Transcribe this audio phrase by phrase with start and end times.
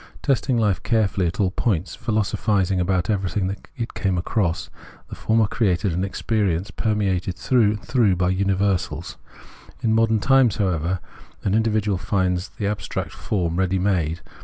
[0.23, 4.71] Testing hfe carefully at all points, philosophising about everything it came across,
[5.09, 9.17] the former created an experience permeated through and through by universals.
[9.83, 11.01] In modern times, however,
[11.43, 14.21] an individual finds the abstract form ready made.